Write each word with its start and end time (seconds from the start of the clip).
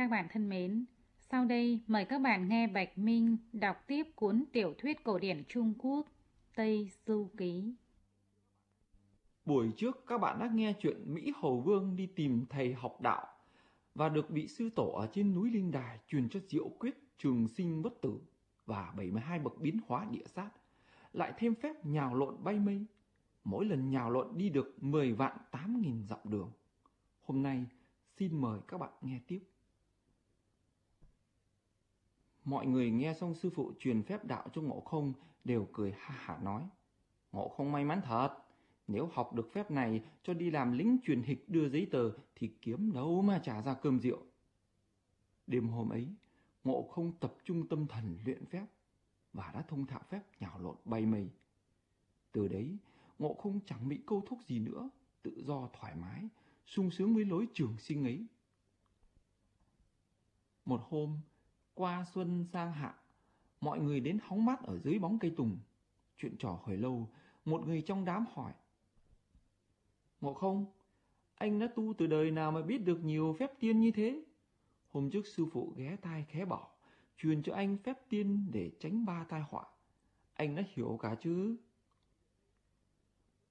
Các 0.00 0.10
bạn 0.10 0.26
thân 0.32 0.48
mến, 0.48 0.84
sau 1.18 1.44
đây 1.44 1.80
mời 1.86 2.04
các 2.04 2.18
bạn 2.18 2.48
nghe 2.48 2.66
Bạch 2.66 2.98
Minh 2.98 3.36
đọc 3.52 3.76
tiếp 3.86 4.06
cuốn 4.14 4.44
tiểu 4.52 4.74
thuyết 4.78 5.04
cổ 5.04 5.18
điển 5.18 5.42
Trung 5.48 5.74
Quốc 5.78 6.06
Tây 6.54 6.90
Du 7.06 7.28
Ký. 7.36 7.74
Buổi 9.44 9.72
trước 9.76 10.04
các 10.06 10.18
bạn 10.18 10.38
đã 10.38 10.50
nghe 10.54 10.74
chuyện 10.80 11.14
Mỹ 11.14 11.32
Hầu 11.36 11.60
Vương 11.60 11.96
đi 11.96 12.06
tìm 12.06 12.46
thầy 12.50 12.74
học 12.74 13.00
đạo 13.00 13.26
và 13.94 14.08
được 14.08 14.30
vị 14.30 14.48
sư 14.48 14.70
tổ 14.76 14.88
ở 14.88 15.08
trên 15.12 15.34
núi 15.34 15.50
Linh 15.50 15.70
Đài 15.70 15.98
truyền 16.08 16.28
cho 16.28 16.40
diệu 16.48 16.68
quyết 16.68 16.94
trường 17.18 17.48
sinh 17.48 17.82
bất 17.82 18.00
tử 18.02 18.20
và 18.66 18.92
72 18.96 19.38
bậc 19.38 19.60
biến 19.60 19.78
hóa 19.86 20.06
địa 20.10 20.26
sát, 20.26 20.50
lại 21.12 21.32
thêm 21.38 21.54
phép 21.54 21.86
nhào 21.86 22.14
lộn 22.14 22.44
bay 22.44 22.58
mây. 22.58 22.86
Mỗi 23.44 23.64
lần 23.64 23.90
nhào 23.90 24.10
lộn 24.10 24.38
đi 24.38 24.48
được 24.48 24.82
10 24.82 25.12
vạn 25.12 25.36
8 25.50 25.80
nghìn 25.80 26.04
dặm 26.06 26.18
đường. 26.24 26.50
Hôm 27.22 27.42
nay 27.42 27.66
xin 28.16 28.40
mời 28.40 28.60
các 28.68 28.78
bạn 28.78 28.92
nghe 29.02 29.20
tiếp. 29.26 29.40
Mọi 32.44 32.66
người 32.66 32.90
nghe 32.90 33.14
xong 33.14 33.34
sư 33.34 33.50
phụ 33.54 33.72
truyền 33.78 34.02
phép 34.02 34.24
đạo 34.24 34.48
cho 34.52 34.62
ngộ 34.62 34.80
không 34.80 35.12
đều 35.44 35.68
cười 35.72 35.92
ha 35.92 36.14
hả 36.18 36.38
nói. 36.42 36.68
Ngộ 37.32 37.48
không 37.48 37.72
may 37.72 37.84
mắn 37.84 38.00
thật, 38.04 38.36
nếu 38.88 39.08
học 39.12 39.34
được 39.34 39.52
phép 39.52 39.70
này 39.70 40.02
cho 40.22 40.34
đi 40.34 40.50
làm 40.50 40.72
lính 40.72 40.98
truyền 41.04 41.22
hịch 41.22 41.48
đưa 41.48 41.68
giấy 41.68 41.88
tờ 41.90 42.10
thì 42.34 42.50
kiếm 42.62 42.92
đâu 42.92 43.22
mà 43.22 43.40
trả 43.44 43.62
ra 43.62 43.74
cơm 43.74 44.00
rượu. 44.00 44.18
Đêm 45.46 45.68
hôm 45.68 45.88
ấy, 45.88 46.08
ngộ 46.64 46.82
không 46.82 47.12
tập 47.20 47.34
trung 47.44 47.68
tâm 47.68 47.86
thần 47.86 48.18
luyện 48.24 48.46
phép 48.46 48.66
và 49.32 49.50
đã 49.54 49.62
thông 49.62 49.86
thạo 49.86 50.02
phép 50.08 50.22
nhào 50.40 50.58
lộn 50.58 50.76
bay 50.84 51.06
mây. 51.06 51.28
Từ 52.32 52.48
đấy, 52.48 52.76
ngộ 53.18 53.34
không 53.34 53.60
chẳng 53.66 53.88
bị 53.88 54.00
câu 54.06 54.22
thúc 54.26 54.38
gì 54.46 54.58
nữa, 54.58 54.90
tự 55.22 55.42
do 55.46 55.68
thoải 55.72 55.96
mái, 55.96 56.28
sung 56.66 56.90
sướng 56.90 57.14
với 57.14 57.24
lối 57.24 57.46
trường 57.54 57.78
sinh 57.78 58.04
ấy. 58.04 58.26
Một 60.64 60.80
hôm, 60.88 61.20
qua 61.80 62.04
xuân 62.14 62.44
sang 62.44 62.72
hạ, 62.72 62.94
mọi 63.60 63.80
người 63.80 64.00
đến 64.00 64.18
hóng 64.22 64.44
mát 64.44 64.62
ở 64.62 64.78
dưới 64.78 64.98
bóng 64.98 65.18
cây 65.18 65.30
tùng. 65.36 65.58
Chuyện 66.18 66.36
trò 66.38 66.58
hồi 66.62 66.76
lâu, 66.76 67.08
một 67.44 67.66
người 67.66 67.82
trong 67.82 68.04
đám 68.04 68.24
hỏi. 68.32 68.52
Ngộ 70.20 70.34
không, 70.34 70.66
anh 71.34 71.58
đã 71.58 71.66
tu 71.76 71.94
từ 71.98 72.06
đời 72.06 72.30
nào 72.30 72.52
mà 72.52 72.62
biết 72.62 72.78
được 72.78 73.04
nhiều 73.04 73.36
phép 73.38 73.60
tiên 73.60 73.80
như 73.80 73.90
thế? 73.90 74.22
Hôm 74.90 75.10
trước 75.10 75.26
sư 75.26 75.46
phụ 75.52 75.74
ghé 75.76 75.96
tai 75.96 76.24
khé 76.28 76.44
bảo, 76.44 76.70
truyền 77.18 77.42
cho 77.42 77.54
anh 77.54 77.76
phép 77.76 78.08
tiên 78.08 78.46
để 78.52 78.70
tránh 78.80 79.04
ba 79.04 79.24
tai 79.28 79.42
họa. 79.50 79.64
Anh 80.34 80.54
đã 80.56 80.62
hiểu 80.74 80.98
cả 81.02 81.16
chứ? 81.20 81.56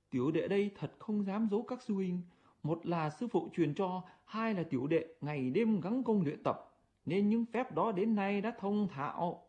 Tiểu 0.10 0.32
đệ 0.32 0.48
đây 0.48 0.72
thật 0.76 0.92
không 1.00 1.26
dám 1.26 1.48
giấu 1.52 1.64
các 1.64 1.82
sư 1.82 1.94
huynh. 1.94 2.22
Một 2.64 2.86
là 2.86 3.10
sư 3.10 3.28
phụ 3.28 3.50
truyền 3.54 3.76
cho, 3.76 4.04
hai 4.26 4.54
là 4.54 4.64
tiểu 4.64 4.88
đệ 4.88 5.08
ngày 5.22 5.50
đêm 5.50 5.82
gắng 5.82 6.04
công 6.04 6.22
luyện 6.22 6.44
tập, 6.44 6.69
nên 7.10 7.30
những 7.30 7.46
phép 7.46 7.72
đó 7.72 7.92
đến 7.92 8.16
nay 8.16 8.42
đã 8.42 8.56
thông 8.60 8.88
thạo. 8.88 9.48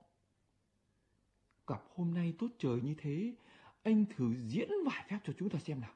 Gặp 1.66 1.82
hôm 1.94 2.14
nay 2.14 2.34
tốt 2.38 2.48
trời 2.58 2.80
như 2.80 2.94
thế, 2.98 3.34
anh 3.82 4.04
thử 4.16 4.34
diễn 4.46 4.68
vài 4.86 5.04
phép 5.08 5.18
cho 5.24 5.32
chúng 5.38 5.50
ta 5.50 5.58
xem 5.58 5.80
nào. 5.80 5.94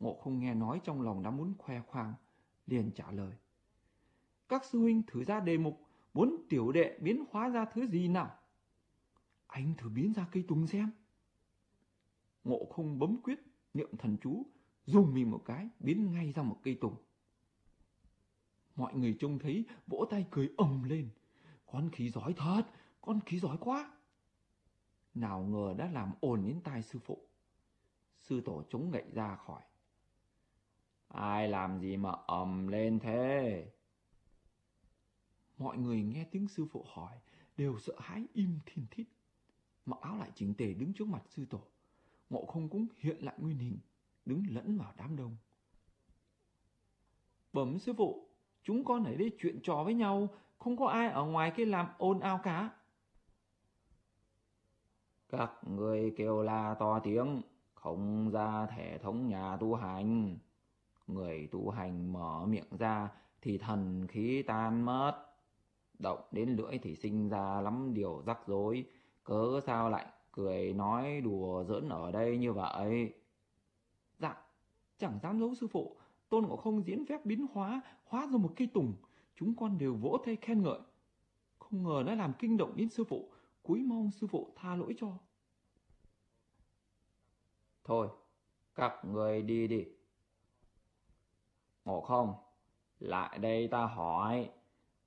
Ngộ 0.00 0.14
không 0.14 0.38
nghe 0.38 0.54
nói 0.54 0.80
trong 0.84 1.02
lòng 1.02 1.22
đã 1.22 1.30
muốn 1.30 1.54
khoe 1.58 1.80
khoang, 1.80 2.14
liền 2.66 2.90
trả 2.94 3.10
lời. 3.10 3.32
Các 4.48 4.64
sư 4.64 4.78
huynh 4.78 5.02
thử 5.06 5.24
ra 5.24 5.40
đề 5.40 5.58
mục, 5.58 5.80
muốn 6.14 6.36
tiểu 6.48 6.72
đệ 6.72 6.98
biến 7.00 7.24
hóa 7.30 7.48
ra 7.48 7.64
thứ 7.64 7.86
gì 7.86 8.08
nào? 8.08 8.38
Anh 9.46 9.74
thử 9.78 9.88
biến 9.88 10.12
ra 10.12 10.26
cây 10.32 10.44
tùng 10.48 10.66
xem. 10.66 10.90
Ngộ 12.44 12.64
không 12.72 12.98
bấm 12.98 13.16
quyết, 13.22 13.38
niệm 13.74 13.96
thần 13.98 14.16
chú, 14.22 14.42
dùng 14.86 15.14
mình 15.14 15.30
một 15.30 15.42
cái, 15.44 15.68
biến 15.80 16.12
ngay 16.12 16.32
ra 16.32 16.42
một 16.42 16.60
cây 16.62 16.78
tùng. 16.80 16.94
Mọi 18.78 18.94
người 18.94 19.16
trông 19.20 19.38
thấy, 19.38 19.64
vỗ 19.86 20.06
tay 20.10 20.26
cười 20.30 20.50
ầm 20.56 20.82
lên. 20.82 21.10
Con 21.66 21.90
khí 21.90 22.10
giỏi 22.10 22.34
thật, 22.36 22.62
con 23.00 23.20
khí 23.26 23.38
giỏi 23.38 23.56
quá. 23.60 23.92
Nào 25.14 25.42
ngờ 25.42 25.74
đã 25.78 25.90
làm 25.90 26.12
ồn 26.20 26.46
đến 26.46 26.60
tai 26.64 26.82
sư 26.82 26.98
phụ. 26.98 27.28
Sư 28.18 28.40
tổ 28.44 28.62
chống 28.70 28.90
gậy 28.90 29.04
ra 29.12 29.36
khỏi. 29.36 29.62
Ai 31.08 31.48
làm 31.48 31.80
gì 31.80 31.96
mà 31.96 32.10
ầm 32.26 32.68
lên 32.68 32.98
thế? 32.98 33.66
Mọi 35.58 35.78
người 35.78 36.02
nghe 36.02 36.24
tiếng 36.24 36.48
sư 36.48 36.66
phụ 36.72 36.84
hỏi, 36.88 37.18
đều 37.56 37.78
sợ 37.78 37.94
hãi 37.98 38.26
im 38.32 38.58
thiên 38.66 38.86
thít. 38.90 39.06
Mặc 39.86 40.00
áo 40.00 40.16
lại 40.16 40.30
chỉnh 40.34 40.54
tề 40.54 40.74
đứng 40.74 40.92
trước 40.92 41.08
mặt 41.08 41.22
sư 41.28 41.46
tổ. 41.50 41.62
Ngộ 42.30 42.46
không 42.46 42.68
cũng 42.68 42.86
hiện 42.98 43.24
lại 43.24 43.34
nguyên 43.38 43.58
hình, 43.58 43.78
đứng 44.24 44.42
lẫn 44.48 44.78
vào 44.78 44.94
đám 44.96 45.16
đông. 45.16 45.36
Bẩm 47.52 47.78
sư 47.78 47.92
phụ, 47.96 48.27
chúng 48.68 48.84
con 48.84 49.04
ở 49.04 49.14
đây 49.14 49.30
chuyện 49.40 49.60
trò 49.62 49.84
với 49.84 49.94
nhau, 49.94 50.28
không 50.58 50.76
có 50.76 50.86
ai 50.86 51.10
ở 51.10 51.24
ngoài 51.24 51.52
kia 51.56 51.64
làm 51.64 51.86
ồn 51.98 52.20
ào 52.20 52.40
cả. 52.42 52.70
Các 55.28 55.52
người 55.76 56.14
kêu 56.16 56.42
la 56.42 56.74
to 56.78 56.98
tiếng, 56.98 57.42
không 57.74 58.30
ra 58.30 58.66
thể 58.66 58.98
thống 58.98 59.28
nhà 59.28 59.56
tu 59.56 59.74
hành. 59.74 60.38
Người 61.06 61.48
tu 61.52 61.70
hành 61.70 62.12
mở 62.12 62.46
miệng 62.46 62.76
ra 62.78 63.08
thì 63.42 63.58
thần 63.58 64.06
khí 64.06 64.42
tan 64.42 64.84
mất. 64.84 65.24
Động 65.98 66.20
đến 66.32 66.56
lưỡi 66.56 66.78
thì 66.78 66.96
sinh 66.96 67.28
ra 67.28 67.60
lắm 67.60 67.94
điều 67.94 68.22
rắc 68.26 68.38
rối, 68.46 68.84
cớ 69.24 69.60
sao 69.66 69.90
lại 69.90 70.06
cười 70.32 70.72
nói 70.72 71.20
đùa 71.20 71.64
giỡn 71.64 71.88
ở 71.88 72.12
đây 72.12 72.38
như 72.38 72.52
vậy. 72.52 73.14
Dạ, 74.18 74.36
chẳng 74.98 75.18
dám 75.22 75.40
giấu 75.40 75.54
sư 75.54 75.66
phụ, 75.66 75.96
tôn 76.28 76.44
ngộ 76.44 76.56
không 76.56 76.86
diễn 76.86 77.06
phép 77.06 77.26
biến 77.26 77.46
hóa, 77.52 77.80
hóa 78.04 78.26
ra 78.32 78.38
một 78.38 78.52
cây 78.56 78.68
tùng, 78.74 78.94
chúng 79.36 79.56
con 79.56 79.78
đều 79.78 79.94
vỗ 79.94 80.18
tay 80.26 80.36
khen 80.36 80.62
ngợi. 80.62 80.78
Không 81.58 81.82
ngờ 81.82 82.02
đã 82.06 82.14
làm 82.14 82.32
kinh 82.38 82.56
động 82.56 82.76
đến 82.76 82.88
sư 82.88 83.04
phụ, 83.04 83.30
cúi 83.62 83.82
mong 83.82 84.10
sư 84.10 84.26
phụ 84.26 84.52
tha 84.56 84.76
lỗi 84.76 84.94
cho. 84.98 85.12
Thôi, 87.84 88.08
các 88.74 89.04
người 89.04 89.42
đi 89.42 89.68
đi. 89.68 89.84
Ngộ 91.84 92.00
không, 92.00 92.34
lại 92.98 93.38
đây 93.38 93.68
ta 93.68 93.86
hỏi, 93.86 94.50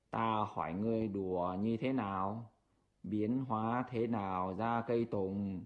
ta 0.10 0.46
hỏi 0.54 0.74
ngươi 0.74 1.08
đùa 1.08 1.56
như 1.62 1.78
thế 1.78 1.94
nào? 1.94 2.52
biến 3.04 3.46
hóa 3.48 3.84
thế 3.90 4.08
nào 4.08 4.56
ra 4.58 4.84
cây 4.88 5.06
tùng. 5.06 5.64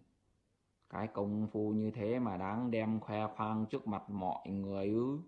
Cái 0.90 1.08
công 1.08 1.48
phu 1.48 1.74
như 1.74 1.92
thế 1.92 2.20
mà 2.20 2.38
đáng 2.38 2.72
đem 2.72 3.00
khoe 3.00 3.28
khoang 3.36 3.66
trước 3.66 3.88
mặt 3.88 4.10
mọi 4.10 4.50
người 4.50 4.88
ư. 4.88 5.20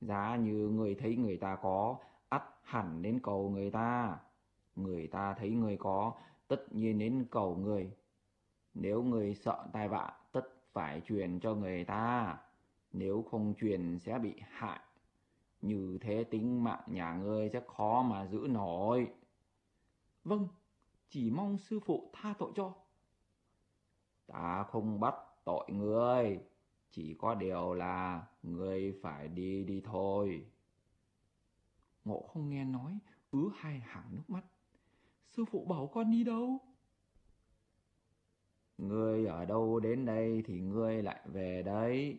Giá 0.00 0.36
như 0.36 0.68
người 0.68 0.94
thấy 0.94 1.16
người 1.16 1.36
ta 1.36 1.56
có, 1.56 1.96
ắt 2.28 2.42
hẳn 2.62 3.02
đến 3.02 3.20
cầu 3.22 3.50
người 3.50 3.70
ta. 3.70 4.18
Người 4.76 5.06
ta 5.06 5.34
thấy 5.34 5.50
người 5.50 5.76
có, 5.76 6.12
tất 6.48 6.72
nhiên 6.72 6.98
đến 6.98 7.26
cầu 7.30 7.56
người. 7.56 7.90
Nếu 8.74 9.02
người 9.02 9.34
sợ 9.34 9.66
tai 9.72 9.88
vạ, 9.88 10.12
tất 10.32 10.48
phải 10.72 11.00
truyền 11.00 11.40
cho 11.40 11.54
người 11.54 11.84
ta. 11.84 12.38
Nếu 12.92 13.24
không 13.30 13.54
truyền 13.60 13.98
sẽ 13.98 14.18
bị 14.18 14.34
hại. 14.50 14.80
Như 15.62 15.98
thế 16.00 16.24
tính 16.24 16.64
mạng 16.64 16.82
nhà 16.86 17.14
ngươi 17.14 17.48
sẽ 17.48 17.60
khó 17.76 18.02
mà 18.02 18.26
giữ 18.26 18.46
nổi. 18.50 19.12
Vâng, 20.24 20.48
chỉ 21.08 21.30
mong 21.30 21.58
sư 21.58 21.80
phụ 21.80 22.10
tha 22.12 22.34
tội 22.38 22.52
cho. 22.56 22.72
Ta 24.26 24.62
không 24.62 25.00
bắt 25.00 25.14
tội 25.44 25.66
ngươi, 25.68 26.40
chỉ 26.90 27.14
có 27.14 27.34
điều 27.34 27.74
là 27.74 28.26
người 28.42 28.98
phải 29.02 29.28
đi 29.28 29.64
đi 29.64 29.80
thôi. 29.84 30.46
Ngộ 32.04 32.22
không 32.32 32.50
nghe 32.50 32.64
nói, 32.64 32.98
ứa 33.30 33.50
hai 33.56 33.78
hàng 33.78 34.08
nước 34.12 34.22
mắt. 34.28 34.44
Sư 35.30 35.44
phụ 35.50 35.64
bảo 35.64 35.86
con 35.86 36.10
đi 36.10 36.24
đâu? 36.24 36.58
Ngươi 38.78 39.26
ở 39.26 39.44
đâu 39.44 39.80
đến 39.80 40.04
đây 40.04 40.42
thì 40.46 40.60
ngươi 40.60 41.02
lại 41.02 41.20
về 41.24 41.62
đấy. 41.62 42.18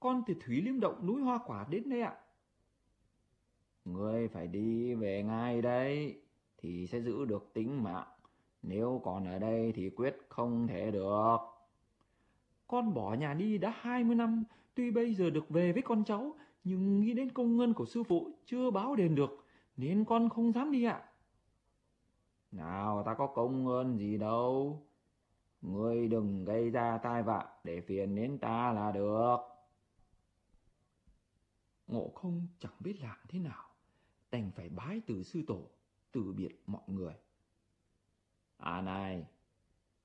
Con 0.00 0.22
từ 0.26 0.34
Thúy 0.44 0.62
Liêm 0.62 0.80
Động 0.80 1.06
núi 1.06 1.22
Hoa 1.22 1.38
Quả 1.46 1.66
đến 1.70 1.88
đây 1.88 2.00
ạ. 2.00 2.16
Ngươi 3.84 4.28
phải 4.28 4.46
đi 4.46 4.94
về 4.94 5.22
ngay 5.22 5.62
đấy 5.62 6.22
thì 6.58 6.86
sẽ 6.86 7.00
giữ 7.00 7.24
được 7.24 7.50
tính 7.54 7.82
mạng. 7.82 8.08
Nếu 8.62 9.00
còn 9.04 9.24
ở 9.24 9.38
đây 9.38 9.72
thì 9.76 9.90
quyết 9.90 10.16
không 10.28 10.66
thể 10.66 10.90
được. 10.90 11.36
Con 12.68 12.94
bỏ 12.94 13.14
nhà 13.14 13.34
đi 13.34 13.58
đã 13.58 13.74
20 13.80 14.16
năm, 14.16 14.44
tuy 14.74 14.90
bây 14.90 15.14
giờ 15.14 15.30
được 15.30 15.48
về 15.48 15.72
với 15.72 15.82
con 15.82 16.04
cháu, 16.04 16.34
nhưng 16.64 17.00
nghĩ 17.00 17.14
đến 17.14 17.32
công 17.32 17.56
ngân 17.56 17.74
của 17.74 17.86
sư 17.86 18.02
phụ 18.02 18.30
chưa 18.44 18.70
báo 18.70 18.96
đền 18.96 19.14
được, 19.14 19.44
nên 19.76 20.04
con 20.04 20.28
không 20.28 20.52
dám 20.52 20.72
đi 20.72 20.84
ạ. 20.84 21.04
Nào 22.52 23.02
ta 23.06 23.14
có 23.14 23.26
công 23.26 23.68
ơn 23.68 23.98
gì 23.98 24.18
đâu. 24.18 24.82
Ngươi 25.62 26.08
đừng 26.08 26.44
gây 26.44 26.70
ra 26.70 26.98
tai 27.02 27.22
vạ 27.22 27.46
để 27.64 27.80
phiền 27.80 28.14
đến 28.14 28.38
ta 28.38 28.72
là 28.72 28.92
được. 28.92 29.36
Ngộ 31.86 32.10
không 32.14 32.46
chẳng 32.58 32.72
biết 32.80 32.96
làm 33.00 33.16
thế 33.28 33.38
nào, 33.38 33.64
đành 34.30 34.50
phải 34.54 34.68
bái 34.68 35.00
từ 35.06 35.22
sư 35.22 35.42
tổ 35.46 35.68
từ 36.12 36.32
biệt 36.32 36.62
mọi 36.66 36.82
người. 36.86 37.14
À 38.58 38.80
này, 38.80 39.26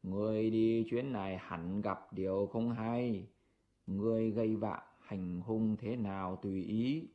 người 0.03 0.49
đi 0.49 0.85
chuyến 0.89 1.11
này 1.11 1.37
hẳn 1.37 1.81
gặp 1.81 2.13
điều 2.13 2.49
không 2.53 2.71
hay. 2.71 3.27
người 3.87 4.31
gây 4.31 4.55
vạ 4.55 4.83
hành 4.99 5.41
hung 5.41 5.77
thế 5.77 5.95
nào 5.95 6.35
tùy 6.35 6.63
ý. 6.63 7.07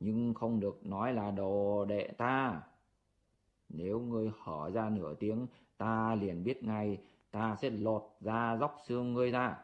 nhưng 0.00 0.34
không 0.34 0.60
được 0.60 0.86
nói 0.86 1.12
là 1.12 1.30
đồ 1.30 1.84
đệ 1.84 2.08
ta. 2.18 2.62
Nếu 3.68 4.00
ngươi 4.00 4.30
hở 4.42 4.70
ra 4.74 4.88
nửa 4.90 5.14
tiếng, 5.14 5.46
ta 5.76 6.14
liền 6.14 6.44
biết 6.44 6.64
ngay, 6.64 6.98
ta 7.30 7.56
sẽ 7.56 7.70
lột 7.70 8.02
ra 8.20 8.56
dốc 8.60 8.78
xương 8.86 9.12
ngươi 9.12 9.30
ra. 9.30 9.56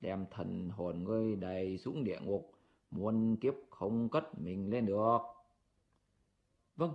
Đem 0.00 0.26
thần 0.30 0.70
hồn 0.70 1.04
ngươi 1.04 1.36
đầy 1.36 1.78
xuống 1.78 2.04
địa 2.04 2.20
ngục, 2.20 2.52
muôn 2.90 3.36
kiếp 3.36 3.54
không 3.70 4.08
cất 4.08 4.38
mình 4.40 4.70
lên 4.70 4.86
được. 4.86 5.18
Vâng, 6.76 6.92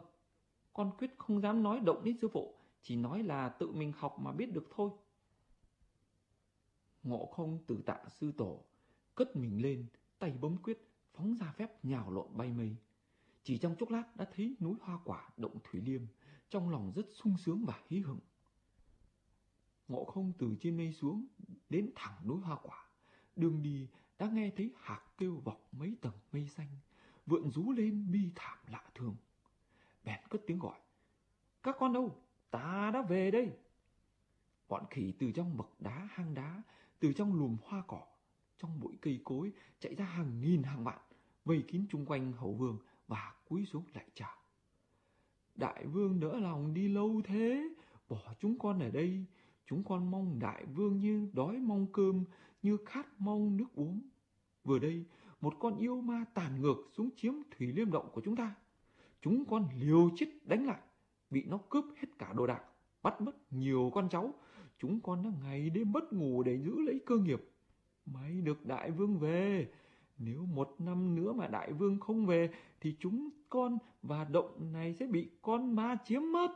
con 0.74 0.92
quyết 1.00 1.12
không 1.18 1.42
dám 1.42 1.64
nói 1.64 1.80
động 1.80 2.04
đến 2.04 2.18
sư 2.22 2.28
phụ, 2.28 2.54
chỉ 2.84 2.96
nói 2.96 3.24
là 3.24 3.50
tự 3.50 3.72
mình 3.72 3.92
học 3.98 4.16
mà 4.20 4.32
biết 4.32 4.54
được 4.54 4.68
thôi. 4.76 4.92
Ngộ 7.04 7.26
không 7.26 7.64
từ 7.68 7.82
tạ 7.86 8.00
sư 8.10 8.32
tổ, 8.38 8.66
cất 9.16 9.36
mình 9.36 9.62
lên, 9.62 9.88
tay 10.20 10.32
bấm 10.42 10.58
quyết, 10.58 10.90
phóng 11.14 11.36
ra 11.36 11.52
phép 11.52 11.86
nhào 11.86 12.12
lộn 12.12 12.38
bay 12.38 12.54
mây. 12.54 12.76
Chỉ 13.44 13.58
trong 13.58 13.76
chốc 13.80 13.90
lát 13.90 14.16
đã 14.16 14.28
thấy 14.36 14.56
núi 14.60 14.76
hoa 14.82 15.00
quả 15.06 15.30
động 15.38 15.60
thủy 15.64 15.82
liêm, 15.82 16.02
trong 16.50 16.70
lòng 16.70 16.92
rất 16.96 17.06
sung 17.14 17.38
sướng 17.38 17.66
và 17.66 17.82
hí 17.90 18.00
hửng. 18.00 18.20
Ngộ 19.88 20.06
không 20.06 20.34
từ 20.38 20.56
trên 20.62 20.78
mây 20.78 20.94
xuống, 20.94 21.26
đến 21.70 21.92
thẳng 21.96 22.28
núi 22.28 22.40
hoa 22.42 22.58
quả. 22.64 22.86
Đường 23.36 23.62
đi 23.62 23.88
đã 24.18 24.30
nghe 24.30 24.52
thấy 24.56 24.74
hạc 24.78 25.18
kêu 25.18 25.42
vọc 25.44 25.70
mấy 25.72 25.98
tầng 26.02 26.18
mây 26.32 26.48
xanh, 26.48 26.68
vượn 27.26 27.52
rú 27.52 27.72
lên 27.72 28.12
bi 28.12 28.32
thảm 28.36 28.58
lạ 28.68 28.84
thường. 28.96 29.16
Bèn 30.04 30.20
cất 30.30 30.42
tiếng 30.48 30.60
gọi, 30.60 30.80
các 31.64 31.76
con 31.80 31.94
đâu, 31.94 32.23
ta 32.54 32.92
đã 32.94 33.02
về 33.02 33.32
đây. 33.32 33.52
Bọn 34.68 34.84
khỉ 34.90 35.14
từ 35.20 35.32
trong 35.32 35.58
bậc 35.58 35.70
đá 35.80 36.08
hang 36.12 36.34
đá, 36.34 36.62
từ 37.00 37.14
trong 37.14 37.34
lùm 37.34 37.58
hoa 37.64 37.84
cỏ, 37.88 38.02
trong 38.58 38.80
bụi 38.80 38.98
cây 39.02 39.22
cối 39.24 39.52
chạy 39.80 39.96
ra 39.96 40.06
hàng 40.06 40.42
nghìn 40.42 40.64
hàng 40.64 40.84
vạn, 40.84 41.00
vây 41.46 41.64
kín 41.68 41.86
chung 41.90 42.06
quanh 42.06 42.34
hậu 42.34 42.54
vương 42.54 42.78
và 43.08 43.34
cúi 43.50 43.66
xuống 43.66 43.84
lại 43.94 44.06
chào. 44.14 44.38
Đại 45.56 45.86
vương 45.86 46.20
đỡ 46.20 46.40
lòng 46.40 46.74
đi 46.74 46.88
lâu 46.88 47.22
thế, 47.24 47.70
bỏ 48.10 48.34
chúng 48.40 48.60
con 48.60 48.80
ở 48.80 48.90
đây, 48.90 49.26
chúng 49.66 49.84
con 49.84 50.12
mong 50.12 50.40
đại 50.40 50.66
vương 50.66 51.00
như 51.00 51.30
đói 51.34 51.58
mong 51.58 51.88
cơm, 51.94 52.24
như 52.62 52.78
khát 52.86 53.08
mong 53.22 53.58
nước 53.58 53.76
uống. 53.76 54.02
Vừa 54.64 54.80
đây, 54.80 55.06
một 55.42 55.54
con 55.60 55.78
yêu 55.78 56.02
ma 56.02 56.26
tàn 56.34 56.62
ngược 56.62 56.90
xuống 56.98 57.10
chiếm 57.16 57.34
thủy 57.52 57.68
liêm 57.68 57.92
động 57.92 58.10
của 58.14 58.22
chúng 58.26 58.36
ta. 58.36 58.56
Chúng 59.22 59.46
con 59.46 59.70
liều 59.76 60.10
chết 60.16 60.28
đánh 60.46 60.66
lại, 60.66 60.82
bị 61.34 61.44
nó 61.48 61.58
cướp 61.70 61.86
hết 61.96 62.08
cả 62.20 62.34
đồ 62.34 62.48
đạc, 62.48 62.64
bắt 63.04 63.22
mất 63.22 63.54
nhiều 63.54 63.92
con 63.94 64.10
cháu. 64.10 64.34
Chúng 64.78 65.00
con 65.02 65.24
đã 65.24 65.30
ngày 65.44 65.70
đêm 65.70 65.92
mất 65.92 66.14
ngủ 66.14 66.44
để 66.44 66.58
giữ 66.58 66.82
lấy 66.82 67.00
cơ 67.06 67.18
nghiệp. 67.18 67.50
May 68.06 68.42
được 68.42 68.66
đại 68.66 68.92
vương 68.92 69.20
về, 69.20 69.68
nếu 70.18 70.46
một 70.46 70.76
năm 70.80 71.16
nữa 71.16 71.34
mà 71.34 71.48
đại 71.48 71.74
vương 71.74 72.00
không 72.00 72.26
về 72.26 72.50
thì 72.82 72.96
chúng 73.00 73.30
con 73.50 73.78
và 74.02 74.24
động 74.24 74.74
này 74.74 74.94
sẽ 74.94 75.08
bị 75.08 75.30
con 75.42 75.76
ma 75.76 75.98
chiếm 76.06 76.22
mất. 76.32 76.48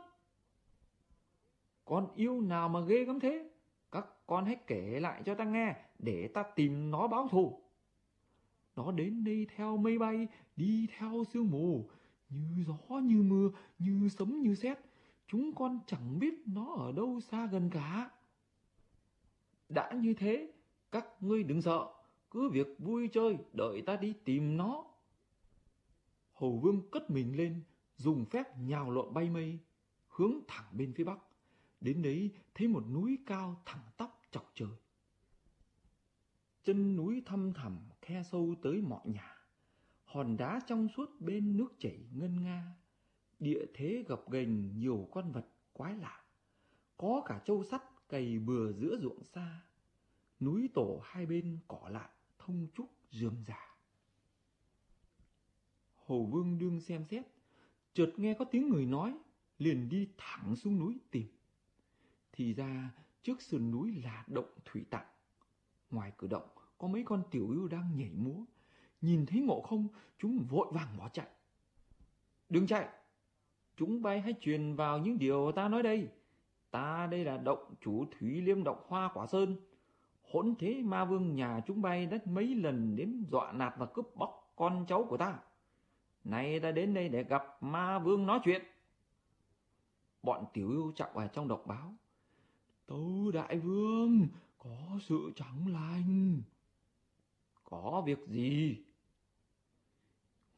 Con 1.84 2.08
yêu 2.14 2.40
nào 2.40 2.68
mà 2.68 2.80
ghê 2.80 3.04
gớm 3.04 3.20
thế? 3.20 3.50
Các 3.92 4.06
con 4.26 4.44
hãy 4.44 4.56
kể 4.66 5.00
lại 5.00 5.22
cho 5.24 5.34
ta 5.34 5.44
nghe 5.44 5.74
để 5.98 6.28
ta 6.34 6.42
tìm 6.56 6.90
nó 6.90 7.08
báo 7.08 7.28
thù. 7.28 7.62
Nó 8.76 8.92
đến 8.92 9.24
đây 9.24 9.46
theo 9.56 9.76
mây 9.76 9.98
bay, 9.98 10.26
đi 10.56 10.86
theo 10.98 11.24
sương 11.32 11.50
mù, 11.50 11.88
như 12.30 12.64
gió 12.66 12.98
như 12.98 13.22
mưa, 13.22 13.50
như 13.78 14.08
sấm 14.08 14.40
như 14.42 14.54
sét. 14.54 14.78
Chúng 15.26 15.54
con 15.54 15.80
chẳng 15.86 16.18
biết 16.18 16.34
nó 16.46 16.74
ở 16.74 16.92
đâu 16.92 17.20
xa 17.20 17.46
gần 17.46 17.70
cả. 17.70 18.10
Đã 19.68 19.92
như 19.92 20.14
thế, 20.14 20.52
các 20.90 21.06
ngươi 21.20 21.42
đừng 21.42 21.62
sợ, 21.62 21.86
cứ 22.30 22.48
việc 22.48 22.66
vui 22.78 23.08
chơi, 23.12 23.36
đợi 23.52 23.82
ta 23.86 23.96
đi 23.96 24.14
tìm 24.24 24.56
nó. 24.56 24.84
Hầu 26.34 26.58
vương 26.58 26.90
cất 26.90 27.10
mình 27.10 27.36
lên, 27.36 27.62
dùng 27.96 28.24
phép 28.24 28.58
nhào 28.58 28.90
lộn 28.90 29.14
bay 29.14 29.30
mây, 29.30 29.58
hướng 30.08 30.34
thẳng 30.48 30.66
bên 30.72 30.92
phía 30.96 31.04
bắc. 31.04 31.18
Đến 31.80 32.02
đấy 32.02 32.30
thấy 32.54 32.68
một 32.68 32.84
núi 32.90 33.18
cao 33.26 33.62
thẳng 33.64 33.84
tóc 33.96 34.22
chọc 34.30 34.52
trời. 34.54 34.68
Chân 36.64 36.96
núi 36.96 37.22
thăm 37.26 37.52
thẳm, 37.52 37.78
khe 38.02 38.22
sâu 38.22 38.54
tới 38.62 38.82
mọi 38.82 39.00
nhà. 39.04 39.37
Hòn 40.08 40.36
đá 40.36 40.60
trong 40.66 40.88
suốt 40.88 41.20
bên 41.20 41.56
nước 41.56 41.68
chảy 41.78 41.98
ngân 42.12 42.42
nga. 42.42 42.74
Địa 43.38 43.66
thế 43.74 44.04
gập 44.08 44.30
ghềnh 44.30 44.78
nhiều 44.78 45.08
con 45.10 45.32
vật 45.32 45.46
quái 45.72 45.96
lạ. 45.96 46.24
Có 46.96 47.22
cả 47.26 47.42
châu 47.44 47.64
sắt 47.64 47.82
cày 48.08 48.38
bừa 48.38 48.72
giữa 48.72 48.98
ruộng 49.02 49.24
xa. 49.24 49.62
Núi 50.40 50.68
tổ 50.74 51.00
hai 51.04 51.26
bên 51.26 51.58
cỏ 51.68 51.88
lạ, 51.90 52.10
thông 52.38 52.66
trúc 52.74 52.90
rườm 53.10 53.34
rà. 53.46 53.76
Hầu 56.06 56.26
vương 56.26 56.58
đương 56.58 56.80
xem 56.80 57.04
xét, 57.10 57.26
chợt 57.92 58.12
nghe 58.16 58.34
có 58.38 58.44
tiếng 58.44 58.68
người 58.68 58.86
nói, 58.86 59.18
liền 59.58 59.88
đi 59.88 60.08
thẳng 60.16 60.56
xuống 60.56 60.78
núi 60.78 60.98
tìm. 61.10 61.26
Thì 62.32 62.54
ra 62.54 62.90
trước 63.22 63.42
sườn 63.42 63.70
núi 63.70 63.92
là 64.04 64.24
động 64.26 64.50
thủy 64.64 64.84
tạng. 64.90 65.06
Ngoài 65.90 66.12
cửa 66.16 66.28
động 66.28 66.48
có 66.78 66.88
mấy 66.88 67.02
con 67.04 67.22
tiểu 67.30 67.50
yêu 67.50 67.68
đang 67.68 67.96
nhảy 67.96 68.12
múa. 68.14 68.44
Nhìn 69.00 69.26
thấy 69.26 69.40
ngộ 69.40 69.60
không, 69.60 69.88
chúng 70.18 70.46
vội 70.48 70.66
vàng 70.72 70.96
bỏ 70.98 71.08
chạy. 71.08 71.26
Đừng 72.48 72.66
chạy! 72.66 72.88
Chúng 73.76 74.02
bay 74.02 74.20
hãy 74.20 74.34
truyền 74.40 74.76
vào 74.76 74.98
những 74.98 75.18
điều 75.18 75.52
ta 75.52 75.68
nói 75.68 75.82
đây. 75.82 76.08
Ta 76.70 77.08
đây 77.10 77.24
là 77.24 77.36
động 77.36 77.74
chủ 77.80 78.04
Thủy 78.04 78.40
Liêm 78.40 78.64
Động 78.64 78.82
Hoa 78.86 79.10
Quả 79.14 79.26
Sơn. 79.26 79.56
Hỗn 80.22 80.54
thế 80.58 80.82
ma 80.84 81.04
vương 81.04 81.34
nhà 81.34 81.60
chúng 81.66 81.82
bay 81.82 82.06
đã 82.06 82.18
mấy 82.24 82.54
lần 82.54 82.96
đến 82.96 83.24
dọa 83.30 83.52
nạt 83.52 83.74
và 83.78 83.86
cướp 83.86 84.06
bóc 84.16 84.52
con 84.56 84.84
cháu 84.88 85.06
của 85.08 85.16
ta. 85.16 85.38
Nay 86.24 86.60
ta 86.60 86.70
đến 86.70 86.94
đây 86.94 87.08
để 87.08 87.24
gặp 87.24 87.62
ma 87.62 87.98
vương 87.98 88.26
nói 88.26 88.40
chuyện. 88.44 88.62
Bọn 90.22 90.44
tiểu 90.52 90.70
yêu 90.70 90.92
chạy 90.96 91.10
vào 91.14 91.28
trong 91.28 91.48
độc 91.48 91.66
báo. 91.66 91.94
Tâu 92.86 93.30
đại 93.34 93.58
vương, 93.58 94.28
có 94.58 94.98
sự 95.00 95.32
chẳng 95.36 95.72
lành. 95.72 96.42
Có 97.64 98.02
việc 98.06 98.18
gì? 98.28 98.84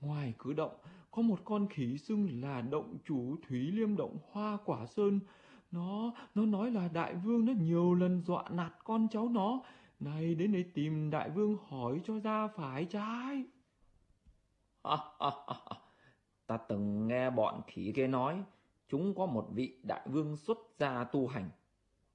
Ngoài 0.00 0.34
cứ 0.38 0.52
động, 0.52 0.74
có 1.10 1.22
một 1.22 1.40
con 1.44 1.66
khỉ 1.68 1.98
xưng 1.98 2.42
là 2.42 2.60
động 2.60 2.98
chủ 3.04 3.36
thúy 3.48 3.58
Liêm 3.58 3.96
Động 3.96 4.18
Hoa 4.30 4.58
Quả 4.64 4.86
Sơn. 4.86 5.20
Nó, 5.70 6.12
nó 6.34 6.46
nói 6.46 6.70
là 6.70 6.88
đại 6.88 7.14
vương 7.14 7.44
nó 7.44 7.52
nhiều 7.52 7.94
lần 7.94 8.22
dọa 8.22 8.44
nạt 8.50 8.72
con 8.84 9.08
cháu 9.10 9.28
nó. 9.28 9.60
Này 10.00 10.34
đến 10.34 10.52
đây 10.52 10.64
tìm 10.74 11.10
đại 11.10 11.30
vương 11.30 11.56
hỏi 11.68 12.00
cho 12.04 12.18
ra 12.18 12.48
phải 12.48 12.84
trái. 12.84 13.44
Ta 16.46 16.56
từng 16.56 17.08
nghe 17.08 17.30
bọn 17.30 17.60
khỉ 17.66 17.92
kia 17.96 18.06
nói, 18.06 18.42
chúng 18.88 19.14
có 19.14 19.26
một 19.26 19.48
vị 19.52 19.78
đại 19.82 20.08
vương 20.08 20.36
xuất 20.36 20.58
gia 20.78 21.04
tu 21.04 21.26
hành. 21.26 21.50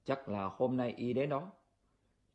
Chắc 0.04 0.28
là 0.28 0.50
hôm 0.56 0.76
nay 0.76 0.94
y 0.96 1.12
đến 1.12 1.28
đó. 1.28 1.50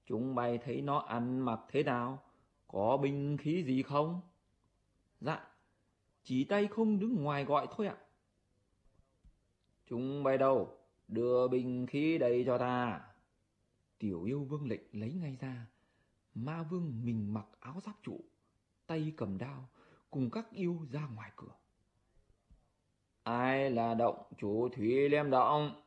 Chúng 0.06 0.36
bay 0.36 0.58
thấy 0.58 0.82
nó 0.82 0.98
ăn 0.98 1.40
mặc 1.40 1.60
thế 1.70 1.84
nào? 1.84 2.20
Có 2.68 2.98
binh 2.98 3.38
khí 3.38 3.64
gì 3.64 3.84
không? 3.84 4.22
Dạ, 5.22 5.48
chỉ 6.24 6.44
tay 6.44 6.68
không 6.68 7.00
đứng 7.00 7.24
ngoài 7.24 7.46
gọi 7.46 7.68
thôi 7.72 7.88
ạ. 7.88 7.98
Chúng 9.86 10.24
bay 10.24 10.38
đâu? 10.38 10.78
Đưa 11.08 11.48
bình 11.48 11.88
khí 11.88 12.18
đây 12.18 12.44
cho 12.46 12.58
ta. 12.58 13.02
Tiểu 14.00 14.24
yêu 14.24 14.44
vương 14.44 14.68
lệnh 14.68 14.82
lấy 14.92 15.14
ngay 15.14 15.38
ra. 15.42 15.68
Ma 16.34 16.64
vương 16.64 17.06
mình 17.06 17.34
mặc 17.34 17.46
áo 17.60 17.80
giáp 17.86 17.96
trụ, 18.04 18.20
tay 18.88 19.14
cầm 19.18 19.38
đao, 19.38 19.70
cùng 20.10 20.30
các 20.32 20.52
yêu 20.52 20.88
ra 20.92 21.08
ngoài 21.16 21.32
cửa. 21.36 21.56
Ai 23.24 23.72
là 23.72 23.94
động 23.94 24.24
chủ 24.38 24.70
Thủy 24.70 25.10
Liêm 25.10 25.30
Động? 25.30 25.82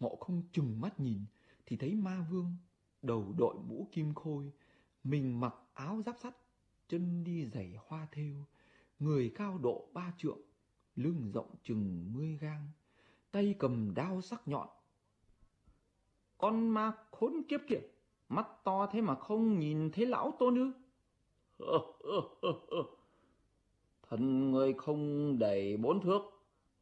Ngộ 0.00 0.16
không 0.16 0.42
chừng 0.52 0.80
mắt 0.80 1.00
nhìn 1.00 1.24
thì 1.66 1.76
thấy 1.76 1.94
ma 1.94 2.26
vương 2.30 2.56
đầu 3.02 3.34
đội 3.38 3.54
mũ 3.54 3.88
kim 3.92 4.14
khôi, 4.14 4.52
mình 5.04 5.40
mặc 5.40 5.54
áo 5.74 6.02
giáp 6.06 6.16
sắt, 6.18 6.36
chân 6.94 7.24
đi 7.24 7.46
giày 7.46 7.74
hoa 7.86 8.06
thêu, 8.12 8.34
người 8.98 9.32
cao 9.34 9.58
độ 9.58 9.88
ba 9.92 10.12
trượng, 10.18 10.40
lưng 10.96 11.30
rộng 11.34 11.54
chừng 11.62 12.12
mươi 12.12 12.38
gang, 12.40 12.68
tay 13.32 13.54
cầm 13.58 13.94
đao 13.94 14.20
sắc 14.20 14.48
nhọn. 14.48 14.68
Con 16.38 16.68
ma 16.68 16.92
khốn 17.10 17.32
kiếp 17.48 17.60
kìa, 17.68 17.80
mắt 18.28 18.46
to 18.64 18.86
thế 18.86 19.00
mà 19.00 19.14
không 19.14 19.58
nhìn 19.58 19.90
thấy 19.90 20.06
lão 20.06 20.32
tôn 20.38 20.54
ư? 20.58 20.72
Thân 24.08 24.50
người 24.50 24.72
không 24.72 25.38
đầy 25.38 25.76
bốn 25.76 26.00
thước, 26.00 26.22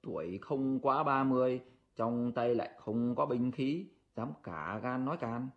tuổi 0.02 0.38
không 0.38 0.81
quá 0.81 1.04
ba 1.04 1.25
mươi, 1.25 1.61
trong 1.97 2.33
tay 2.35 2.54
lại 2.54 2.71
không 2.78 3.14
có 3.14 3.26
binh 3.26 3.52
khí, 3.52 3.87
dám 4.16 4.33
cả 4.42 4.81
gan 4.83 5.04
nói 5.04 5.16
can. 5.16 5.49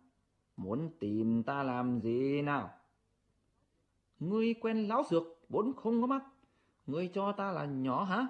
Muốn 0.56 0.90
tìm 1.00 1.42
ta 1.42 1.62
làm 1.62 2.00
gì 2.00 2.42
nào? 2.42 2.75
Ngươi 4.20 4.54
quen 4.54 4.88
lão 4.88 5.04
dược, 5.10 5.22
vốn 5.48 5.72
không 5.76 6.00
có 6.00 6.06
mắt. 6.06 6.24
Ngươi 6.86 7.08
cho 7.14 7.32
ta 7.32 7.52
là 7.52 7.64
nhỏ 7.64 8.04
hả? 8.04 8.26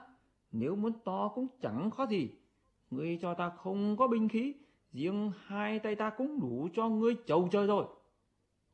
Nếu 0.52 0.76
muốn 0.76 0.92
to 1.04 1.28
cũng 1.34 1.46
chẳng 1.60 1.90
khó 1.90 2.06
gì. 2.06 2.30
Ngươi 2.90 3.18
cho 3.22 3.34
ta 3.34 3.48
không 3.48 3.96
có 3.96 4.08
binh 4.08 4.28
khí, 4.28 4.54
riêng 4.92 5.32
hai 5.46 5.78
tay 5.78 5.94
ta 5.94 6.10
cũng 6.10 6.40
đủ 6.40 6.68
cho 6.74 6.88
ngươi 6.88 7.16
chầu 7.26 7.48
chơi 7.52 7.66
rồi. 7.66 7.86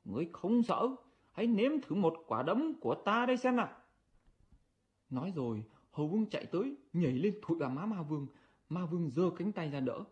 Ngươi 0.05 0.29
không 0.33 0.63
sợ, 0.63 0.89
hãy 1.33 1.47
nếm 1.47 1.73
thử 1.81 1.97
một 1.97 2.15
quả 2.27 2.43
đấm 2.43 2.75
của 2.81 2.95
ta 2.95 3.27
đây 3.27 3.37
xem 3.37 3.57
nào. 3.57 3.69
Nói 5.11 5.33
rồi, 5.37 5.65
Hầu 5.93 6.09
Vương 6.09 6.31
chạy 6.31 6.47
tới, 6.47 6.77
nhảy 6.93 7.13
lên 7.13 7.35
thụi 7.43 7.59
vào 7.59 7.71
má 7.71 7.87
Ma 7.87 8.03
Vương. 8.03 8.27
Ma 8.69 8.87
Vương 8.87 9.11
giơ 9.11 9.31
cánh 9.31 9.53
tay 9.53 9.71
ra 9.71 9.81
đỡ. 9.81 10.05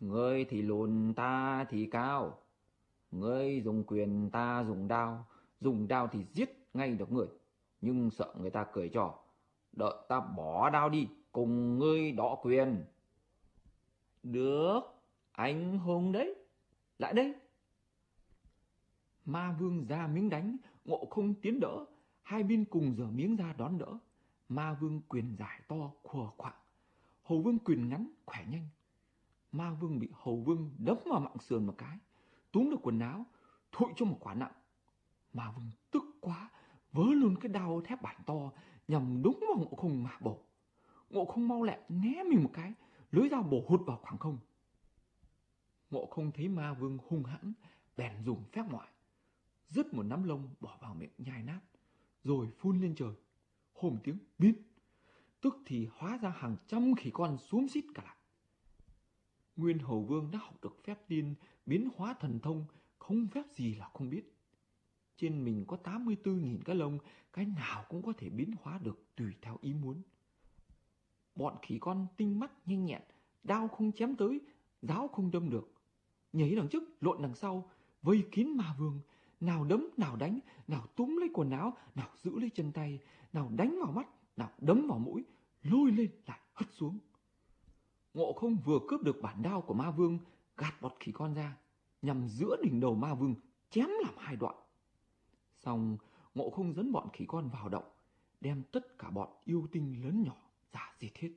Ngươi 0.00 0.44
thì 0.44 0.62
lùn 0.62 1.14
ta 1.14 1.64
thì 1.64 1.86
cao. 1.86 2.38
Ngươi 3.10 3.62
dùng 3.64 3.84
quyền 3.86 4.30
ta 4.32 4.64
dùng 4.68 4.88
đao. 4.88 5.26
Dùng 5.62 5.88
đao 5.88 6.08
thì 6.08 6.24
giết 6.34 6.66
ngay 6.74 6.94
được 6.94 7.12
người. 7.12 7.26
Nhưng 7.80 8.10
sợ 8.10 8.34
người 8.40 8.50
ta 8.50 8.66
cười 8.72 8.88
trò. 8.88 9.18
Đợi 9.72 9.94
ta 10.08 10.20
bỏ 10.20 10.70
đao 10.70 10.88
đi, 10.88 11.08
cùng 11.32 11.78
ngươi 11.78 12.12
đọ 12.12 12.38
quyền. 12.42 12.84
Được, 14.22 14.80
anh 15.32 15.78
hùng 15.78 16.12
đấy. 16.12 16.34
Lại 16.98 17.12
đây. 17.12 17.34
Ma 19.24 19.56
Vương 19.60 19.86
ra 19.86 20.06
miếng 20.06 20.30
đánh, 20.30 20.56
ngộ 20.84 21.06
không 21.10 21.34
tiến 21.34 21.60
đỡ. 21.60 21.84
Hai 22.22 22.42
bên 22.42 22.64
cùng 22.64 22.94
dở 22.96 23.06
miếng 23.06 23.36
ra 23.36 23.54
đón 23.58 23.78
đỡ. 23.78 23.98
Ma 24.48 24.74
Vương 24.80 25.00
quyền 25.08 25.36
giải 25.38 25.60
to, 25.68 25.90
khùa 26.02 26.30
khoảng 26.36 26.56
Hầu 27.22 27.42
Vương 27.42 27.58
quyền 27.58 27.88
ngắn, 27.88 28.12
khỏe 28.26 28.44
nhanh. 28.50 28.68
Ma 29.52 29.76
Vương 29.80 29.98
bị 29.98 30.08
Hầu 30.12 30.36
Vương 30.36 30.70
đấm 30.78 30.96
vào 31.04 31.20
mạng 31.20 31.38
sườn 31.38 31.66
một 31.66 31.74
cái, 31.78 31.98
túm 32.52 32.70
được 32.70 32.76
quần 32.82 33.00
áo, 33.00 33.26
thụi 33.72 33.88
cho 33.96 34.04
một 34.04 34.16
quả 34.20 34.34
nặng. 34.34 34.52
Ma 35.32 35.50
Vương 35.50 35.70
tức 35.90 36.02
quá, 36.20 36.50
vớ 36.92 37.04
luôn 37.04 37.36
cái 37.40 37.48
đao 37.48 37.80
thép 37.80 38.02
bản 38.02 38.22
to, 38.26 38.52
nhằm 38.88 39.22
đúng 39.22 39.38
vào 39.48 39.58
ngộ 39.58 39.76
không 39.76 40.02
mà 40.02 40.18
bổ. 40.20 40.38
Ngộ 41.10 41.24
không 41.24 41.48
mau 41.48 41.62
lẹ 41.62 41.78
né 41.88 42.22
mình 42.30 42.42
một 42.42 42.50
cái, 42.52 42.72
lưới 43.10 43.28
dao 43.28 43.42
bổ 43.42 43.64
hụt 43.68 43.80
vào 43.86 43.98
khoảng 44.02 44.18
không. 44.18 44.38
Ngộ 45.90 46.06
không 46.06 46.32
thấy 46.32 46.48
ma 46.48 46.74
vương 46.74 46.98
hung 47.08 47.24
hãn, 47.24 47.52
bèn 47.96 48.24
dùng 48.24 48.44
phép 48.52 48.64
ngoại, 48.70 48.88
dứt 49.68 49.94
một 49.94 50.02
nắm 50.02 50.24
lông 50.24 50.48
bỏ 50.60 50.78
vào 50.80 50.94
miệng 50.94 51.12
nhai 51.18 51.42
nát, 51.42 51.60
rồi 52.24 52.48
phun 52.58 52.80
lên 52.80 52.94
trời. 52.94 53.14
Hồm 53.74 53.98
tiếng 54.04 54.18
bít, 54.38 54.58
tức 55.40 55.58
thì 55.66 55.88
hóa 55.92 56.16
ra 56.16 56.30
hàng 56.30 56.56
trăm 56.66 56.94
khỉ 56.94 57.10
con 57.10 57.38
xuống 57.38 57.68
xít 57.68 57.84
cả 57.94 58.02
lại. 58.04 58.16
Nguyên 59.56 59.78
Hầu 59.78 60.02
Vương 60.02 60.30
đã 60.30 60.38
học 60.38 60.54
được 60.62 60.84
phép 60.84 61.08
tiên 61.08 61.34
biến 61.66 61.88
hóa 61.96 62.14
thần 62.20 62.38
thông, 62.40 62.64
không 62.98 63.26
phép 63.26 63.44
gì 63.52 63.74
là 63.74 63.88
không 63.94 64.10
biết. 64.10 64.34
Trên 65.22 65.44
mình 65.44 65.64
có 65.68 65.76
84.000 65.84 66.58
cái 66.64 66.76
lông, 66.76 66.98
cái 67.32 67.46
nào 67.46 67.84
cũng 67.88 68.02
có 68.02 68.12
thể 68.18 68.28
biến 68.28 68.50
hóa 68.62 68.78
được 68.82 69.04
tùy 69.16 69.34
theo 69.42 69.58
ý 69.60 69.74
muốn. 69.74 70.02
Bọn 71.34 71.56
khỉ 71.62 71.78
con 71.80 72.06
tinh 72.16 72.40
mắt 72.40 72.52
nhanh 72.66 72.84
nhẹn, 72.84 73.02
đao 73.42 73.68
không 73.68 73.92
chém 73.92 74.16
tới, 74.16 74.40
giáo 74.82 75.08
không 75.08 75.30
đâm 75.30 75.50
được. 75.50 75.72
Nhảy 76.32 76.54
đằng 76.54 76.68
trước, 76.68 76.82
lộn 77.00 77.22
đằng 77.22 77.34
sau, 77.34 77.70
vây 78.02 78.24
kín 78.30 78.56
ma 78.56 78.74
vương, 78.78 79.00
nào 79.40 79.64
đấm, 79.64 79.88
nào 79.96 80.16
đánh, 80.16 80.38
nào 80.68 80.86
túm 80.96 81.16
lấy 81.16 81.30
quần 81.34 81.50
áo, 81.50 81.76
nào 81.94 82.08
giữ 82.22 82.38
lấy 82.38 82.50
chân 82.50 82.72
tay, 82.72 83.00
nào 83.32 83.50
đánh 83.56 83.78
vào 83.82 83.92
mắt, 83.92 84.08
nào 84.36 84.50
đấm 84.58 84.86
vào 84.88 84.98
mũi, 84.98 85.24
lôi 85.62 85.92
lên 85.92 86.10
lại 86.26 86.40
hất 86.52 86.68
xuống. 86.72 86.98
Ngộ 88.14 88.32
không 88.32 88.56
vừa 88.64 88.78
cướp 88.88 89.02
được 89.02 89.22
bản 89.22 89.42
đao 89.42 89.60
của 89.60 89.74
ma 89.74 89.90
vương, 89.90 90.18
gạt 90.56 90.74
bọt 90.80 90.92
khỉ 91.00 91.12
con 91.12 91.34
ra, 91.34 91.56
nhằm 92.02 92.28
giữa 92.28 92.56
đỉnh 92.62 92.80
đầu 92.80 92.94
ma 92.94 93.14
vương, 93.14 93.34
chém 93.70 93.88
làm 94.04 94.14
hai 94.18 94.36
đoạn. 94.36 94.54
Xong, 95.64 95.96
ngộ 96.34 96.50
không 96.50 96.72
dẫn 96.74 96.92
bọn 96.92 97.08
khỉ 97.12 97.24
con 97.28 97.48
vào 97.48 97.68
động, 97.68 97.90
đem 98.40 98.62
tất 98.72 98.98
cả 98.98 99.10
bọn 99.10 99.28
yêu 99.44 99.66
tinh 99.72 100.04
lớn 100.04 100.22
nhỏ 100.22 100.36
giả 100.72 100.94
diệt 100.98 101.18
hết. 101.18 101.30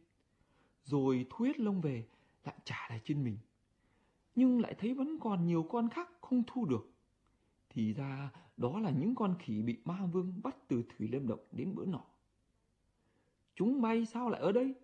Rồi 0.84 1.26
thu 1.30 1.46
hết 1.46 1.60
lông 1.60 1.82
về, 1.82 2.08
lại 2.44 2.56
trả 2.64 2.88
lại 2.90 3.02
trên 3.06 3.24
mình. 3.24 3.38
Nhưng 4.36 4.62
lại 4.62 4.76
thấy 4.78 4.94
vẫn 4.94 5.20
còn 5.20 5.46
nhiều 5.46 5.64
con 5.64 5.90
khác 5.90 6.10
không 6.22 6.44
thu 6.48 6.66
được. 6.66 6.92
Thì 7.70 7.94
ra 7.94 8.32
đó 8.58 8.80
là 8.80 8.92
những 8.92 9.16
con 9.16 9.36
khỉ 9.40 9.62
bị 9.62 9.82
ma 9.86 10.06
vương 10.06 10.42
bắt 10.44 10.56
từ 10.68 10.84
Thủy 10.90 11.08
Lâm 11.08 11.28
Động 11.28 11.40
đến 11.52 11.76
bữa 11.76 11.86
nọ. 11.86 12.06
Chúng 13.56 13.82
bay 13.82 14.06
sao 14.06 14.30
lại 14.30 14.42
ở 14.42 14.52
đây? 14.52 14.76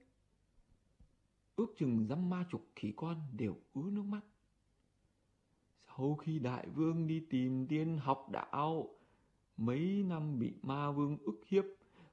Ước 1.55 1.73
chừng 1.77 2.07
dăm 2.07 2.29
ma 2.29 2.45
chục 2.49 2.67
khỉ 2.75 2.93
con 2.95 3.17
đều 3.37 3.55
ứa 3.73 3.89
nước 3.91 4.03
mắt. 4.03 4.21
Sau 5.87 6.15
khi 6.15 6.39
đại 6.39 6.67
vương 6.67 7.07
đi 7.07 7.25
tìm 7.29 7.67
tiên 7.67 7.97
học 7.97 8.29
đạo, 8.31 8.89
mấy 9.65 10.03
năm 10.07 10.39
bị 10.39 10.53
ma 10.61 10.91
vương 10.91 11.17
ức 11.17 11.41
hiếp, 11.47 11.63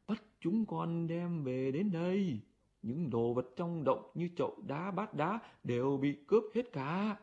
bắt 0.06 0.22
chúng 0.40 0.66
con 0.66 1.06
đem 1.06 1.44
về 1.44 1.70
đến 1.72 1.90
đây. 1.90 2.40
Những 2.82 3.10
đồ 3.10 3.34
vật 3.34 3.46
trong 3.56 3.84
động 3.84 4.10
như 4.14 4.28
chậu 4.36 4.62
đá 4.66 4.90
bát 4.90 5.14
đá 5.14 5.40
đều 5.64 5.96
bị 5.96 6.18
cướp 6.26 6.42
hết 6.54 6.72
cả. 6.72 7.16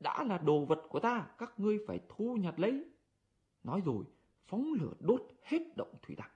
Đã 0.00 0.24
là 0.24 0.38
đồ 0.38 0.64
vật 0.64 0.82
của 0.88 1.00
ta, 1.00 1.26
các 1.38 1.60
ngươi 1.60 1.78
phải 1.86 2.00
thu 2.08 2.36
nhặt 2.36 2.58
lấy. 2.58 2.84
Nói 3.64 3.82
rồi, 3.84 4.04
phóng 4.46 4.72
lửa 4.72 4.92
đốt 5.00 5.22
hết 5.42 5.76
động 5.76 5.94
thủy 6.02 6.16
đặc. 6.16 6.32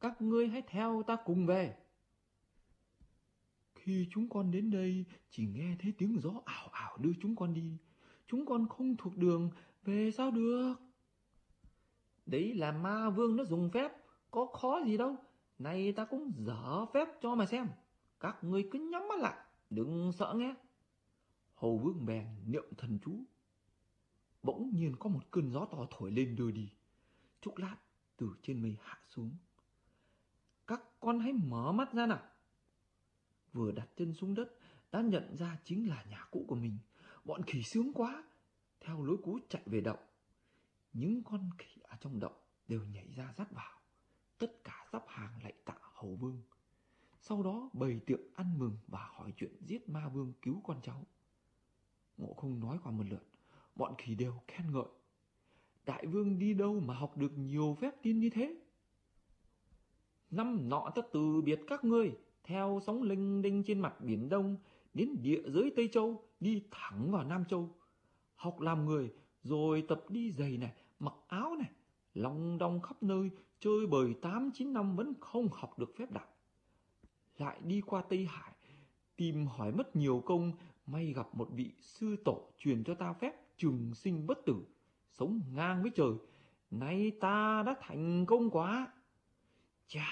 Các 0.00 0.22
ngươi 0.22 0.48
hãy 0.48 0.62
theo 0.66 1.02
ta 1.06 1.16
cùng 1.24 1.46
về. 1.46 1.76
Khi 3.74 4.08
chúng 4.10 4.28
con 4.28 4.50
đến 4.50 4.70
đây, 4.70 5.04
chỉ 5.30 5.46
nghe 5.46 5.76
thấy 5.78 5.92
tiếng 5.98 6.18
gió 6.20 6.30
ảo 6.44 6.68
ảo 6.72 6.98
đưa 6.98 7.12
chúng 7.20 7.36
con 7.36 7.54
đi. 7.54 7.78
Chúng 8.26 8.46
con 8.46 8.68
không 8.68 8.96
thuộc 8.96 9.16
đường, 9.16 9.50
về 9.84 10.10
sao 10.10 10.30
được? 10.30 10.74
Đấy 12.30 12.54
là 12.54 12.72
ma 12.72 13.10
vương 13.10 13.36
nó 13.36 13.44
dùng 13.44 13.70
phép, 13.70 13.92
có 14.30 14.46
khó 14.46 14.80
gì 14.86 14.96
đâu. 14.96 15.16
Này 15.58 15.92
ta 15.92 16.04
cũng 16.04 16.32
dở 16.36 16.86
phép 16.94 17.08
cho 17.22 17.34
mà 17.34 17.46
xem. 17.46 17.66
Các 18.20 18.44
ngươi 18.44 18.68
cứ 18.70 18.78
nhắm 18.92 19.08
mắt 19.08 19.18
lại, 19.18 19.46
đừng 19.70 20.12
sợ 20.12 20.34
nghe. 20.36 20.54
Hầu 21.54 21.78
vương 21.78 22.06
bèn 22.06 22.26
niệm 22.46 22.64
thần 22.76 22.98
chú. 23.04 23.12
Bỗng 24.42 24.70
nhiên 24.74 24.96
có 24.98 25.10
một 25.10 25.20
cơn 25.30 25.50
gió 25.50 25.64
to 25.64 25.86
thổi 25.90 26.10
lên 26.10 26.36
đưa 26.36 26.50
đi. 26.50 26.70
Chốc 27.40 27.58
lát, 27.58 27.76
từ 28.16 28.30
trên 28.42 28.62
mây 28.62 28.76
hạ 28.82 28.98
xuống. 29.08 29.36
Các 30.66 30.82
con 31.00 31.18
hãy 31.18 31.32
mở 31.32 31.72
mắt 31.72 31.92
ra 31.92 32.06
nào. 32.06 32.22
Vừa 33.52 33.72
đặt 33.72 33.88
chân 33.96 34.14
xuống 34.14 34.34
đất, 34.34 34.54
đã 34.92 35.00
nhận 35.00 35.36
ra 35.36 35.58
chính 35.64 35.88
là 35.88 36.04
nhà 36.10 36.26
cũ 36.30 36.44
của 36.48 36.56
mình. 36.56 36.78
Bọn 37.24 37.42
khỉ 37.42 37.62
sướng 37.62 37.92
quá, 37.92 38.24
theo 38.80 39.04
lối 39.04 39.16
cũ 39.22 39.38
chạy 39.48 39.62
về 39.66 39.80
động. 39.80 39.98
Những 40.92 41.22
con 41.22 41.50
khỉ 41.58 41.79
ở 41.90 41.96
trong 42.00 42.20
động 42.20 42.36
đều 42.68 42.84
nhảy 42.84 43.08
ra 43.16 43.32
dắt 43.36 43.52
vào. 43.52 43.80
Tất 44.38 44.64
cả 44.64 44.86
sắp 44.92 45.04
hàng 45.08 45.42
lạy 45.42 45.52
tạ 45.64 45.74
hầu 45.80 46.14
vương. 46.14 46.42
Sau 47.20 47.42
đó 47.42 47.70
bày 47.72 48.00
tiệc 48.06 48.20
ăn 48.34 48.58
mừng 48.58 48.76
và 48.86 49.08
hỏi 49.12 49.32
chuyện 49.36 49.56
giết 49.66 49.88
ma 49.88 50.08
vương 50.08 50.32
cứu 50.42 50.60
con 50.64 50.80
cháu. 50.82 51.06
Ngộ 52.16 52.34
không 52.34 52.60
nói 52.60 52.78
qua 52.82 52.92
một 52.92 53.04
lượt, 53.10 53.26
bọn 53.74 53.94
khỉ 53.98 54.14
đều 54.14 54.34
khen 54.48 54.72
ngợi. 54.72 54.88
Đại 55.86 56.06
vương 56.06 56.38
đi 56.38 56.54
đâu 56.54 56.80
mà 56.80 56.94
học 56.94 57.16
được 57.16 57.38
nhiều 57.38 57.76
phép 57.80 57.94
tin 58.02 58.20
như 58.20 58.30
thế? 58.30 58.56
Năm 60.30 60.68
nọ 60.68 60.90
ta 60.94 61.02
từ 61.12 61.40
biệt 61.40 61.60
các 61.66 61.84
ngươi, 61.84 62.12
theo 62.44 62.80
sóng 62.86 63.02
linh 63.02 63.42
đinh 63.42 63.62
trên 63.66 63.80
mặt 63.80 64.00
biển 64.00 64.28
Đông, 64.28 64.56
đến 64.94 65.16
địa 65.22 65.42
giới 65.46 65.72
Tây 65.76 65.88
Châu, 65.92 66.24
đi 66.40 66.62
thẳng 66.70 67.10
vào 67.10 67.24
Nam 67.24 67.44
Châu. 67.44 67.76
Học 68.36 68.60
làm 68.60 68.86
người, 68.86 69.12
rồi 69.42 69.84
tập 69.88 70.04
đi 70.08 70.32
giày 70.32 70.58
này, 70.58 70.72
mặc 70.98 71.14
áo 71.28 71.56
này, 71.58 71.70
lòng 72.14 72.58
đong 72.58 72.80
khắp 72.80 73.02
nơi, 73.02 73.30
chơi 73.58 73.86
bời 73.86 74.14
8-9 74.22 74.72
năm 74.72 74.96
vẫn 74.96 75.14
không 75.20 75.48
học 75.52 75.78
được 75.78 75.94
phép 75.98 76.10
đặt 76.10 76.28
Lại 77.38 77.60
đi 77.64 77.80
qua 77.80 78.02
Tây 78.08 78.26
Hải, 78.30 78.52
tìm 79.16 79.46
hỏi 79.46 79.72
mất 79.72 79.96
nhiều 79.96 80.22
công, 80.26 80.52
may 80.86 81.12
gặp 81.12 81.34
một 81.34 81.48
vị 81.52 81.72
sư 81.80 82.16
tổ 82.24 82.52
truyền 82.58 82.84
cho 82.84 82.94
ta 82.94 83.12
phép 83.12 83.32
trường 83.56 83.94
sinh 83.94 84.26
bất 84.26 84.38
tử, 84.46 84.66
sống 85.10 85.40
ngang 85.54 85.82
với 85.82 85.90
trời. 85.94 86.12
Nay 86.70 87.12
ta 87.20 87.62
đã 87.66 87.74
thành 87.80 88.26
công 88.26 88.50
quá. 88.50 88.92
Chà, 89.86 90.08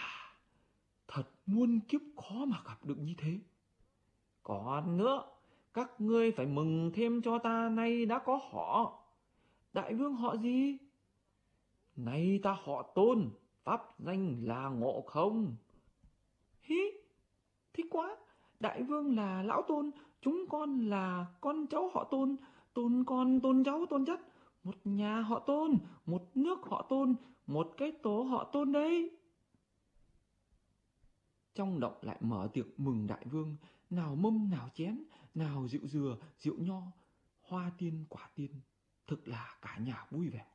thật 1.08 1.24
muôn 1.46 1.80
kiếp 1.80 2.00
khó 2.16 2.44
mà 2.44 2.62
gặp 2.66 2.84
được 2.84 2.98
như 2.98 3.14
thế. 3.18 3.40
Còn 4.42 4.96
nữa, 4.96 5.22
các 5.74 6.00
ngươi 6.00 6.32
phải 6.32 6.46
mừng 6.46 6.90
thêm 6.94 7.22
cho 7.22 7.38
ta 7.38 7.68
nay 7.68 8.06
đã 8.06 8.18
có 8.18 8.40
họ. 8.50 9.02
Đại 9.72 9.94
vương 9.94 10.14
họ 10.14 10.36
gì? 10.36 10.78
Nay 11.98 12.40
ta 12.42 12.56
họ 12.64 12.92
tôn, 12.94 13.30
pháp 13.64 13.82
danh 13.98 14.44
là 14.44 14.68
ngộ 14.68 15.02
không. 15.06 15.56
Hí, 16.60 16.80
thích 17.72 17.86
quá, 17.90 18.16
đại 18.60 18.82
vương 18.82 19.16
là 19.16 19.42
lão 19.42 19.62
tôn, 19.68 19.90
chúng 20.20 20.44
con 20.50 20.88
là 20.88 21.26
con 21.40 21.66
cháu 21.66 21.90
họ 21.94 22.04
tôn, 22.10 22.36
tôn 22.74 23.04
con 23.06 23.40
tôn 23.40 23.64
cháu 23.64 23.86
tôn 23.90 24.04
chất, 24.06 24.20
một 24.64 24.74
nhà 24.84 25.20
họ 25.20 25.38
tôn, 25.38 25.78
một 26.06 26.22
nước 26.34 26.58
họ 26.62 26.86
tôn, 26.88 27.14
một 27.46 27.74
cái 27.76 27.92
tổ 28.02 28.22
họ 28.22 28.50
tôn 28.52 28.72
đấy. 28.72 29.10
Trong 31.54 31.80
động 31.80 31.96
lại 32.02 32.16
mở 32.20 32.48
tiệc 32.52 32.80
mừng 32.80 33.06
đại 33.06 33.26
vương, 33.30 33.56
nào 33.90 34.14
mâm 34.14 34.50
nào 34.50 34.68
chén, 34.74 35.04
nào 35.34 35.68
rượu 35.68 35.86
dừa, 35.86 36.16
rượu 36.38 36.56
nho, 36.58 36.82
hoa 37.42 37.72
tiên 37.78 38.04
quả 38.08 38.30
tiên, 38.34 38.50
thực 39.06 39.28
là 39.28 39.56
cả 39.62 39.78
nhà 39.78 40.06
vui 40.10 40.28
vẻ. 40.28 40.46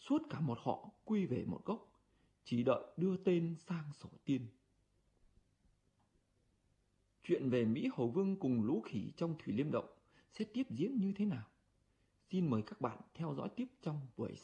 Suốt 0.00 0.22
cả 0.30 0.40
một 0.40 0.58
họ 0.62 0.90
quy 1.04 1.26
về 1.26 1.44
một 1.44 1.64
gốc, 1.64 1.92
chỉ 2.44 2.62
đợi 2.62 2.84
đưa 2.96 3.16
tên 3.16 3.56
sang 3.58 3.92
sổ 3.92 4.08
tiên. 4.24 4.46
Chuyện 7.22 7.50
về 7.50 7.64
Mỹ 7.64 7.88
Hầu 7.92 8.08
Vương 8.08 8.36
cùng 8.36 8.62
lũ 8.62 8.80
khỉ 8.80 9.12
trong 9.16 9.34
Thủy 9.38 9.54
Liêm 9.54 9.70
Động 9.70 9.88
sẽ 10.32 10.44
tiếp 10.44 10.66
diễn 10.70 10.96
như 10.96 11.12
thế 11.16 11.24
nào? 11.24 11.46
Xin 12.30 12.50
mời 12.50 12.62
các 12.62 12.80
bạn 12.80 12.98
theo 13.14 13.34
dõi 13.34 13.48
tiếp 13.56 13.66
trong 13.82 14.00
buổi 14.16 14.36